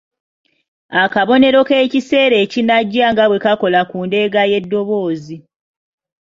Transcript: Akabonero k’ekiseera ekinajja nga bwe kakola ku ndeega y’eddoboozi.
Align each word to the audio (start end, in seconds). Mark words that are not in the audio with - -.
Akabonero 1.03 1.59
k’ekiseera 1.67 2.35
ekinajja 2.43 3.05
nga 3.11 3.23
bwe 3.29 3.39
kakola 3.45 3.81
ku 3.89 3.97
ndeega 4.07 4.41
y’eddoboozi. 4.51 5.37